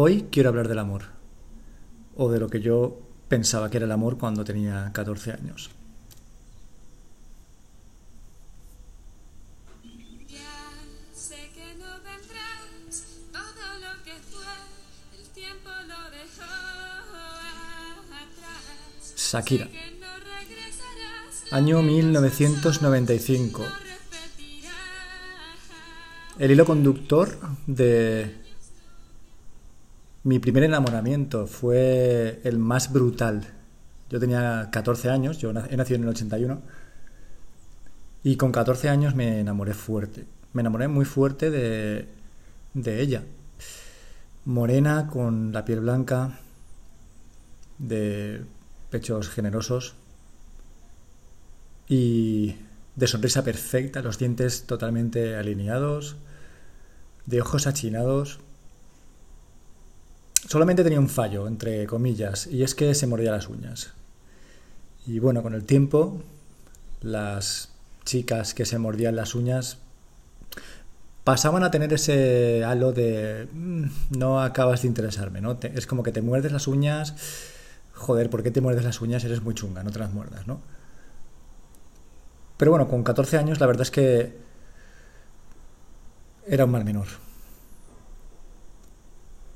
[0.00, 1.06] Hoy quiero hablar del amor,
[2.14, 5.70] o de lo que yo pensaba que era el amor cuando tenía 14 años.
[19.16, 19.68] Shakira.
[21.50, 23.64] Año 1995.
[26.38, 27.36] El hilo conductor
[27.66, 28.46] de
[30.28, 33.46] mi primer enamoramiento fue el más brutal.
[34.10, 36.60] Yo tenía 14 años, yo he nacido en el 81,
[38.24, 40.26] y con 14 años me enamoré fuerte.
[40.52, 42.08] Me enamoré muy fuerte de,
[42.74, 43.22] de ella.
[44.44, 46.38] Morena, con la piel blanca,
[47.78, 48.42] de
[48.90, 49.94] pechos generosos
[51.88, 52.56] y
[52.96, 56.16] de sonrisa perfecta, los dientes totalmente alineados,
[57.24, 58.40] de ojos achinados.
[60.48, 63.92] Solamente tenía un fallo, entre comillas, y es que se mordía las uñas.
[65.06, 66.22] Y bueno, con el tiempo,
[67.00, 67.70] las
[68.04, 69.78] chicas que se mordían las uñas
[71.22, 73.84] pasaban a tener ese halo de mm,
[74.16, 75.58] no acabas de interesarme, ¿no?
[75.62, 77.14] es como que te muerdes las uñas
[77.98, 79.24] joder, ¿por qué te muerdes las uñas?
[79.24, 80.60] Eres muy chunga, no te las muerdas, ¿no?
[82.56, 84.38] Pero bueno, con 14 años la verdad es que
[86.46, 87.06] era un mal menor.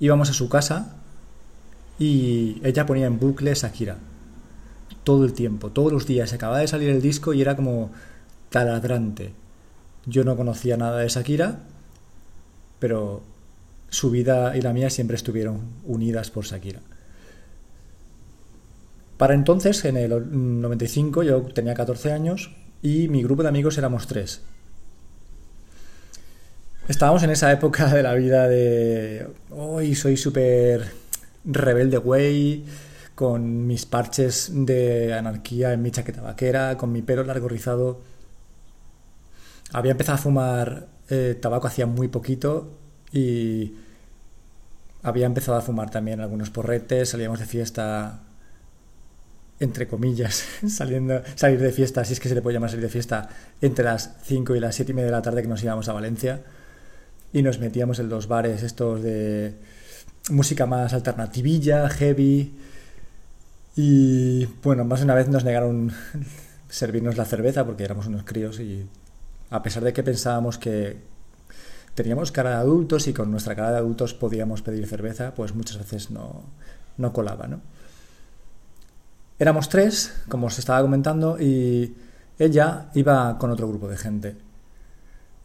[0.00, 0.96] Íbamos a su casa
[1.98, 3.98] y ella ponía en bucle Shakira.
[5.04, 6.32] Todo el tiempo, todos los días.
[6.32, 7.90] Acababa de salir el disco y era como
[8.50, 9.32] taladrante.
[10.06, 11.60] Yo no conocía nada de Shakira,
[12.78, 13.22] pero
[13.90, 16.80] su vida y la mía siempre estuvieron unidas por Shakira.
[19.16, 24.06] Para entonces, en el 95, yo tenía 14 años y mi grupo de amigos éramos
[24.06, 24.42] tres.
[26.88, 30.90] Estábamos en esa época de la vida de hoy soy súper
[31.44, 32.64] rebelde güey,
[33.14, 38.00] con mis parches de anarquía en mi chaqueta vaquera, con mi pelo largo rizado.
[39.70, 42.78] Había empezado a fumar eh, tabaco hacía muy poquito
[43.12, 43.74] y
[45.02, 48.22] había empezado a fumar también algunos porretes, salíamos de fiesta
[49.60, 52.90] entre comillas, saliendo, salir de fiesta, si es que se le puede llamar salir de
[52.90, 53.28] fiesta,
[53.60, 55.92] entre las 5 y las 7 y media de la tarde que nos íbamos a
[55.92, 56.40] Valencia
[57.32, 59.54] y nos metíamos en los bares estos de
[60.30, 62.54] música más alternativilla, heavy
[63.76, 65.92] y bueno, más de una vez nos negaron
[66.68, 68.86] servirnos la cerveza porque éramos unos críos y
[69.50, 70.96] a pesar de que pensábamos que
[71.94, 75.78] teníamos cara de adultos y con nuestra cara de adultos podíamos pedir cerveza, pues muchas
[75.78, 76.44] veces no,
[76.96, 77.60] no colaba, ¿no?
[79.38, 81.94] Éramos tres, como os estaba comentando, y
[82.38, 84.36] ella iba con otro grupo de gente.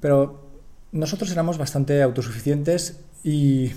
[0.00, 0.47] Pero
[0.92, 3.72] nosotros éramos bastante autosuficientes y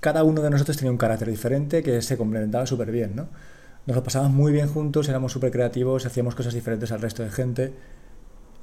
[0.00, 3.28] cada uno de nosotros tenía un carácter diferente que se complementaba súper bien, ¿no?
[3.86, 7.30] Nos lo pasábamos muy bien juntos, éramos súper creativos, hacíamos cosas diferentes al resto de
[7.30, 7.72] gente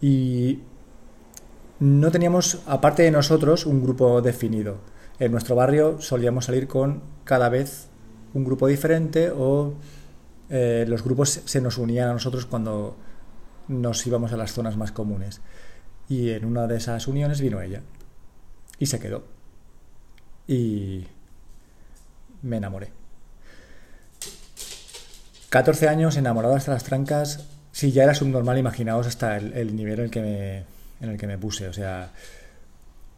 [0.01, 0.59] y
[1.79, 4.77] no teníamos, aparte de nosotros, un grupo definido.
[5.19, 7.87] En nuestro barrio solíamos salir con cada vez
[8.33, 9.73] un grupo diferente o
[10.49, 12.95] eh, los grupos se nos unían a nosotros cuando
[13.67, 15.41] nos íbamos a las zonas más comunes.
[16.09, 17.81] Y en una de esas uniones vino ella.
[18.79, 19.23] Y se quedó.
[20.47, 21.05] Y
[22.41, 22.91] me enamoré.
[25.49, 27.45] 14 años enamorado hasta las trancas.
[27.71, 30.57] Si ya era subnormal, imaginaos hasta el, el nivel en el, que me,
[31.01, 31.67] en el que me puse.
[31.67, 32.11] O sea,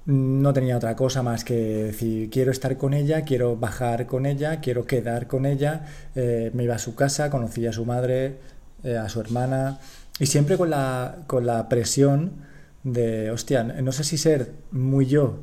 [0.05, 4.59] no tenía otra cosa más que decir, quiero estar con ella, quiero bajar con ella,
[4.59, 5.85] quiero quedar con ella.
[6.15, 8.37] Eh, me iba a su casa, conocí a su madre,
[8.83, 9.79] eh, a su hermana,
[10.19, 12.50] y siempre con la, con la presión
[12.83, 15.39] de, hostia, no sé si ser muy yo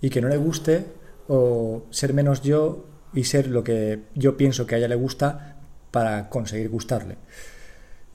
[0.00, 0.86] y que no le guste,
[1.28, 5.56] o ser menos yo y ser lo que yo pienso que a ella le gusta
[5.90, 7.16] para conseguir gustarle.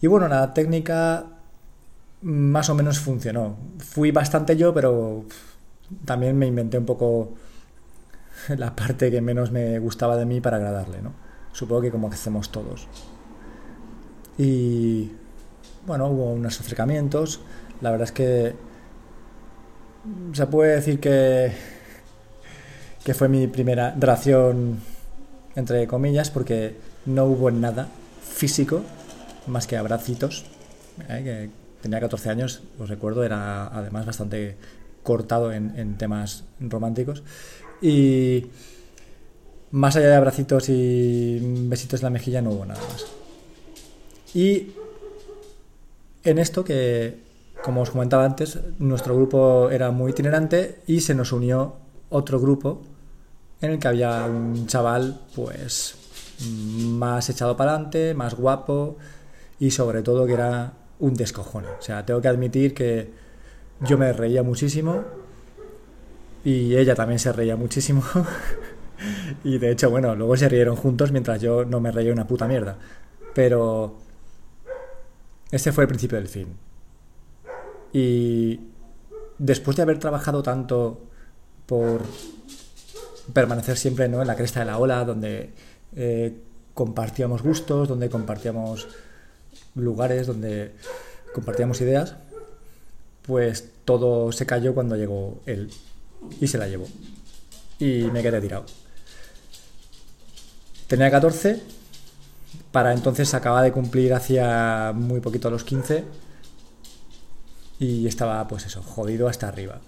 [0.02, 1.26] Y bueno, la técnica
[2.22, 3.58] más o menos funcionó.
[3.80, 5.26] Fui bastante yo, pero
[6.06, 7.34] también me inventé un poco
[8.58, 11.13] la parte que menos me gustaba de mí para agradarle, ¿no?
[11.51, 12.88] Supongo que como hacemos todos.
[14.38, 15.12] Y
[15.86, 17.42] bueno, hubo unos acercamientos.
[17.81, 18.56] La verdad es que
[20.33, 21.51] se puede decir que,
[23.03, 24.80] que fue mi primera relación,
[25.56, 26.75] entre comillas, porque
[27.06, 27.88] no hubo nada
[28.21, 28.83] físico
[29.48, 30.45] más que abracitos.
[31.09, 31.50] ¿eh?
[31.81, 34.56] Tenía 14 años, os recuerdo, era además bastante
[35.03, 37.24] cortado en, temas románticos.
[37.81, 38.47] Y
[39.71, 43.06] más allá de abracitos y besitos en la mejilla no hubo nada más.
[44.36, 44.74] Y
[46.24, 47.18] en esto que,
[47.63, 51.75] como os comentaba antes, nuestro grupo era muy itinerante y se nos unió
[52.10, 52.81] otro grupo
[53.62, 55.96] en el que había un chaval, pues,
[56.50, 58.98] más echado para adelante, más guapo
[59.60, 61.68] y sobre todo que era un descojone.
[61.68, 63.12] O sea, tengo que admitir que
[63.81, 65.04] yo me reía muchísimo
[66.44, 68.04] y ella también se reía muchísimo.
[69.44, 72.48] y de hecho, bueno, luego se rieron juntos mientras yo no me reía una puta
[72.48, 72.78] mierda.
[73.36, 73.96] Pero
[75.52, 76.48] este fue el principio del fin.
[77.94, 78.60] Y
[79.38, 81.02] después de haber trabajado tanto
[81.66, 82.02] por
[83.34, 84.22] permanecer siempre ¿no?
[84.22, 85.52] en la cresta de la ola, donde
[85.96, 86.38] eh,
[86.74, 88.88] compartíamos gustos, donde compartíamos
[89.76, 90.74] lugares, donde
[91.34, 92.16] compartíamos ideas,
[93.24, 95.72] pues todo se cayó cuando llegó él
[96.40, 96.88] y se la llevó.
[97.80, 98.66] Y me quedé tirado.
[100.88, 101.62] Tenía 14,
[102.72, 106.04] para entonces acababa de cumplir hacía muy poquito los 15
[107.81, 109.81] y estaba pues eso, jodido hasta arriba.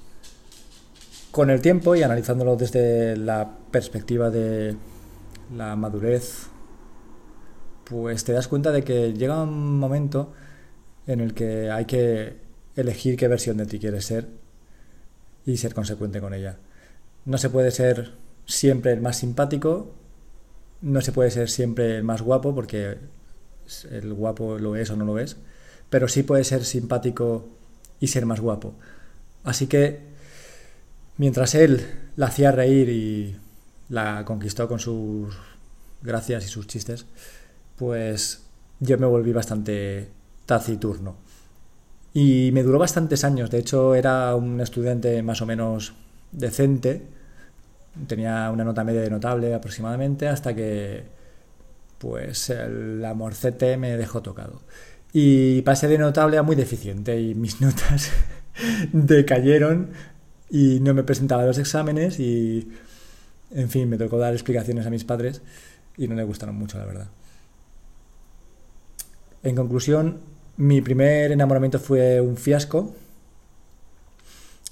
[1.29, 4.75] Con el tiempo y analizándolo desde la perspectiva de
[5.55, 6.47] la madurez,
[7.83, 10.33] pues te das cuenta de que llega un momento
[11.05, 12.37] en el que hay que
[12.75, 14.27] elegir qué versión de ti quieres ser
[15.45, 16.57] y ser consecuente con ella.
[17.25, 18.13] No se puede ser
[18.47, 19.93] siempre el más simpático,
[20.81, 22.97] no se puede ser siempre el más guapo, porque
[23.91, 25.37] el guapo lo es o no lo es,
[25.91, 27.61] pero sí puede ser simpático
[28.03, 28.73] y ser más guapo.
[29.45, 30.01] Así que
[31.15, 33.37] mientras él la hacía reír y
[33.87, 35.33] la conquistó con sus
[36.01, 37.05] gracias y sus chistes,
[37.77, 38.43] pues
[38.81, 40.09] yo me volví bastante
[40.45, 41.15] taciturno.
[42.13, 45.93] Y me duró bastantes años, de hecho era un estudiante más o menos
[46.33, 47.03] decente,
[48.05, 51.05] tenía una nota media de notable aproximadamente, hasta que
[51.99, 54.61] pues el amorcete me dejó tocado.
[55.13, 58.11] Y pasé de notable a muy deficiente y mis notas
[58.91, 59.91] decayeron
[60.49, 62.71] y no me presentaba a los exámenes y
[63.51, 65.41] en fin, me tocó dar explicaciones a mis padres
[65.97, 67.07] y no le gustaron mucho, la verdad.
[69.43, 70.19] En conclusión,
[70.57, 72.95] mi primer enamoramiento fue un fiasco.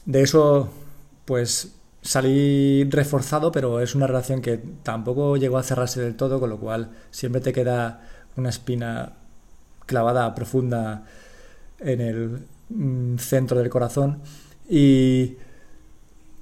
[0.06, 0.70] De eso,
[1.26, 6.50] pues salí reforzado, pero es una relación que tampoco llegó a cerrarse del todo, con
[6.50, 9.14] lo cual siempre te queda una espina
[9.92, 11.04] clavada profunda
[11.80, 14.22] en el mm, centro del corazón.
[14.70, 15.36] Y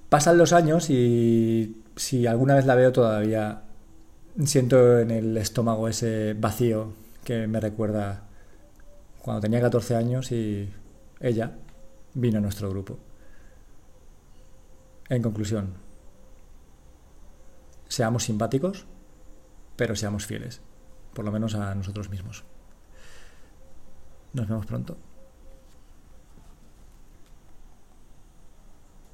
[0.10, 3.64] pasan los años y si alguna vez la veo todavía
[4.46, 6.94] siento en el estómago ese vacío
[7.24, 8.22] que me recuerda
[9.22, 10.70] cuando tenía 14 años y
[11.20, 11.52] ella
[12.14, 13.00] vino a nuestro grupo.
[15.10, 15.74] En conclusión,
[17.88, 18.86] seamos simpáticos,
[19.76, 20.62] pero seamos fieles,
[21.14, 22.44] por lo menos a nosotros mismos.
[24.34, 25.09] Nos vemos pronto.